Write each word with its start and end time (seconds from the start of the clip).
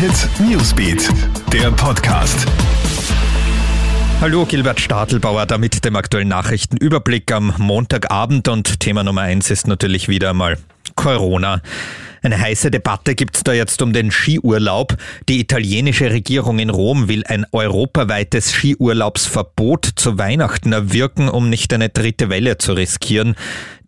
Hit 0.00 0.30
Newsbeat, 0.40 1.10
der 1.52 1.70
Podcast. 1.72 2.46
Hallo, 4.22 4.46
Gilbert 4.46 4.80
Stadelbauer, 4.80 5.44
da 5.44 5.58
mit 5.58 5.84
dem 5.84 5.94
aktuellen 5.94 6.28
Nachrichtenüberblick 6.28 7.30
am 7.30 7.52
Montagabend 7.58 8.48
und 8.48 8.80
Thema 8.80 9.04
Nummer 9.04 9.20
eins 9.20 9.50
ist 9.50 9.66
natürlich 9.66 10.08
wieder 10.08 10.30
einmal 10.30 10.56
Corona. 10.96 11.60
Eine 12.22 12.40
heiße 12.40 12.70
Debatte 12.70 13.14
gibt's 13.14 13.44
da 13.44 13.52
jetzt 13.52 13.82
um 13.82 13.92
den 13.92 14.10
Skiurlaub. 14.10 14.96
Die 15.28 15.38
italienische 15.38 16.10
Regierung 16.10 16.60
in 16.60 16.70
Rom 16.70 17.08
will 17.08 17.24
ein 17.26 17.44
europaweites 17.52 18.52
Skiurlaubsverbot 18.52 19.84
zu 19.96 20.16
Weihnachten 20.16 20.72
erwirken, 20.72 21.28
um 21.28 21.50
nicht 21.50 21.74
eine 21.74 21.90
dritte 21.90 22.30
Welle 22.30 22.56
zu 22.56 22.72
riskieren. 22.72 23.36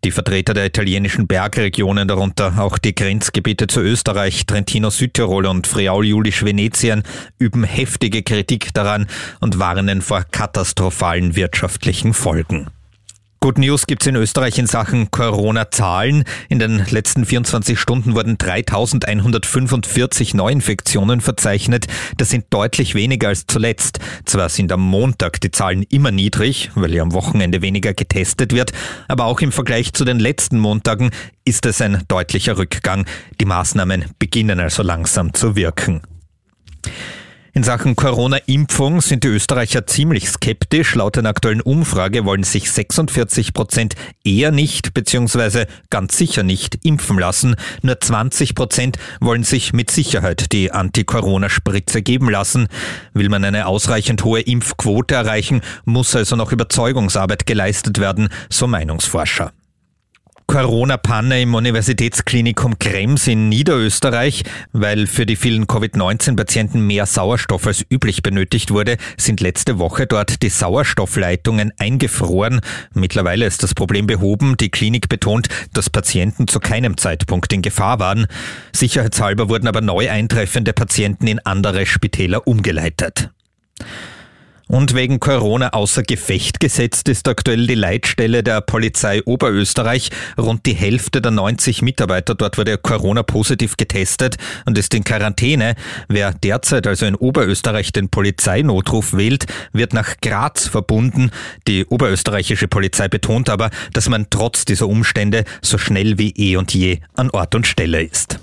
Die 0.05 0.11
Vertreter 0.11 0.53
der 0.53 0.67
italienischen 0.67 1.29
Bergregionen, 1.29 2.09
darunter 2.09 2.59
auch 2.59 2.79
die 2.79 2.93
Grenzgebiete 2.93 3.69
zu 3.69 3.81
Österreich, 3.81 4.47
Trentino 4.47 4.91
Südtirol 4.91 5.47
und 5.47 5.69
Friaul 5.69 6.05
Julisch 6.05 6.45
Venetien, 6.45 7.05
üben 7.39 7.63
heftige 7.63 8.25
Kritik 8.25 8.75
daran 8.75 9.07
und 9.39 9.61
warnen 9.61 10.03
vor 10.03 10.25
katastrophalen 10.25 11.37
wirtschaftlichen 11.37 12.15
Folgen. 12.15 12.67
Good 13.43 13.59
News 13.59 13.89
gibt's 13.89 14.07
in 14.07 14.15
Österreich 14.15 14.57
in 14.61 14.69
Sachen 14.69 15.11
Corona-Zahlen. 15.11 16.23
In 16.49 16.61
den 16.61 16.87
letzten 16.91 17.27
24 17.27 17.77
Stunden 17.77 18.15
wurden 18.15 18.39
3145 18.39 20.35
Neuinfektionen 20.35 21.21
verzeichnet. 21.21 21.89
Das 22.17 22.31
sind 22.31 22.45
deutlich 22.51 22.95
weniger 22.95 23.27
als 23.27 23.49
zuletzt. 23.49 23.99
Zwar 24.27 24.49
sind 24.49 24.71
am 24.71 24.81
Montag 24.81 25.41
die 25.41 25.51
Zahlen 25.51 25.83
immer 25.91 26.13
niedrig, 26.13 26.71
weil 26.77 26.95
ja 26.95 27.03
am 27.03 27.15
Wochenende 27.15 27.63
weniger 27.63 27.95
getestet 27.95 28.53
wird, 28.53 28.71
aber 29.09 29.25
auch 29.25 29.41
im 29.41 29.51
Vergleich 29.51 29.93
zu 29.93 30.05
den 30.05 30.21
letzten 30.21 30.61
Montagen 30.61 31.11
ist 31.45 31.67
es 31.67 31.81
ein 31.81 32.05
deutlicher 32.07 32.59
Rückgang. 32.59 33.07
Die 33.41 33.45
Maßnahmen 33.45 34.05
beginnen 34.21 34.61
also 34.61 34.85
langsam 34.85 35.35
zu 35.35 35.57
wirken. 35.57 36.03
In 37.55 37.65
Sachen 37.65 37.97
Corona-Impfung 37.97 39.03
sind 39.03 39.25
die 39.25 39.29
Österreicher 39.29 39.87
ziemlich 39.87 40.27
skeptisch. 40.27 40.95
Laut 40.95 41.19
einer 41.19 41.29
aktuellen 41.29 41.61
Umfrage 41.61 42.25
wollen 42.25 42.45
sich 42.45 42.71
46 42.71 43.53
Prozent 43.53 43.95
eher 44.25 44.51
nicht 44.51 44.95
bzw. 44.95 45.67
ganz 45.91 46.17
sicher 46.17 46.45
nicht 46.45 46.79
impfen 46.83 47.19
lassen. 47.19 47.57
Nur 47.83 48.01
20 48.01 48.55
Prozent 48.55 48.97
wollen 49.21 49.45
sich 49.45 49.75
mit 49.75 49.91
Sicherheit 49.91 50.51
die 50.53 50.73
Anti-Corona-Spritze 50.73 52.01
geben 52.01 52.31
lassen. 52.31 52.69
Will 53.13 53.29
man 53.29 53.45
eine 53.45 53.67
ausreichend 53.67 54.25
hohe 54.25 54.41
Impfquote 54.41 55.15
erreichen, 55.15 55.61
muss 55.85 56.17
also 56.17 56.37
noch 56.37 56.53
Überzeugungsarbeit 56.53 57.45
geleistet 57.45 57.99
werden, 57.99 58.31
so 58.49 58.67
Meinungsforscher. 58.67 59.53
Corona-Panne 60.53 61.41
im 61.41 61.55
Universitätsklinikum 61.55 62.79
Krems 62.79 63.27
in 63.27 63.49
Niederösterreich. 63.49 64.43
Weil 64.73 65.07
für 65.07 65.25
die 65.25 65.37
vielen 65.37 65.67
Covid-19-Patienten 65.67 66.87
mehr 66.87 67.07
Sauerstoff 67.07 67.67
als 67.67 67.87
üblich 67.91 68.23
benötigt 68.23 68.71
wurde, 68.71 68.99
sind 69.17 69.41
letzte 69.41 69.79
Woche 69.79 70.07
dort 70.07 70.43
die 70.43 70.51
Sauerstoffleitungen 70.51 71.73
eingefroren. 71.79 72.61
Mittlerweile 72.93 73.47
ist 73.47 73.63
das 73.63 73.73
Problem 73.73 74.07
behoben. 74.07 74.59
Die 74.59 74.69
Klinik 74.69 75.09
betont, 75.09 75.49
dass 75.73 75.89
Patienten 75.89 76.47
zu 76.49 76.61
keinem 76.61 76.99
Zeitpunkt 76.99 77.51
in 77.55 77.63
Gefahr 77.63 77.99
waren. 77.99 78.27
Sicherheitshalber 78.77 79.49
wurden 79.49 79.69
aber 79.69 79.81
neu 79.81 80.11
eintreffende 80.11 80.75
Patienten 80.75 81.29
in 81.29 81.39
andere 81.47 81.87
Spitäler 81.87 82.47
umgeleitet. 82.47 83.31
Und 84.73 84.95
wegen 84.95 85.21
Corona 85.21 85.75
außer 85.75 86.03
Gefecht 86.03 86.59
gesetzt 86.59 87.07
ist 87.11 87.29
aktuell 87.29 87.67
die 87.67 87.75
Leitstelle 87.75 88.43
der 88.43 88.63
Polizei 88.63 89.23
Oberösterreich. 89.23 90.09
Rund 90.39 90.65
die 90.65 90.73
Hälfte 90.73 91.21
der 91.21 91.31
90 91.31 91.83
Mitarbeiter 91.83 92.35
dort 92.35 92.57
wurde 92.57 92.79
Corona-positiv 92.79 93.77
getestet 93.77 94.37
und 94.65 94.79
ist 94.79 94.95
in 94.95 95.05
Quarantäne. 95.05 95.75
Wer 96.09 96.33
derzeit 96.33 96.87
also 96.87 97.05
in 97.05 97.17
Oberösterreich 97.17 97.93
den 97.93 98.09
Polizeinotruf 98.09 99.13
wählt, 99.13 99.45
wird 99.75 99.93
nach 99.93 100.17
Graz 100.23 100.69
verbunden. 100.69 101.33
Die 101.69 101.85
oberösterreichische 101.85 102.67
Polizei 102.67 103.09
betont 103.09 103.51
aber, 103.51 103.69
dass 103.93 104.09
man 104.09 104.29
trotz 104.31 104.65
dieser 104.65 104.89
Umstände 104.89 105.45
so 105.61 105.77
schnell 105.77 106.17
wie 106.17 106.31
eh 106.31 106.57
und 106.57 106.73
je 106.73 107.01
an 107.15 107.29
Ort 107.29 107.55
und 107.55 107.67
Stelle 107.67 108.03
ist. 108.03 108.39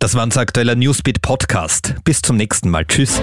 Das 0.00 0.16
war 0.16 0.24
unser 0.24 0.40
aktueller 0.40 0.74
Newsbeat 0.74 1.22
Podcast. 1.22 1.94
Bis 2.02 2.20
zum 2.20 2.36
nächsten 2.36 2.68
Mal. 2.68 2.84
Tschüss. 2.84 3.22